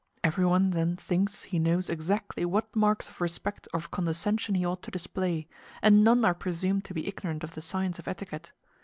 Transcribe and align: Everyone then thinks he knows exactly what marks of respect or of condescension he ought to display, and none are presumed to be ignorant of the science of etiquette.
Everyone 0.23 0.71
then 0.71 0.95
thinks 0.95 1.43
he 1.43 1.59
knows 1.59 1.87
exactly 1.87 2.43
what 2.43 2.75
marks 2.75 3.07
of 3.07 3.21
respect 3.21 3.67
or 3.71 3.77
of 3.77 3.91
condescension 3.91 4.55
he 4.55 4.65
ought 4.65 4.81
to 4.81 4.89
display, 4.89 5.47
and 5.79 6.03
none 6.03 6.25
are 6.25 6.33
presumed 6.33 6.85
to 6.85 6.95
be 6.95 7.07
ignorant 7.07 7.43
of 7.43 7.53
the 7.53 7.61
science 7.61 7.99
of 7.99 8.07
etiquette. 8.07 8.51